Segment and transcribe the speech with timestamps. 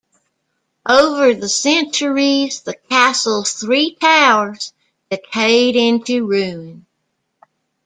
[0.89, 4.73] Over the centuries, the Castle's three towers
[5.11, 6.87] decayed into ruin.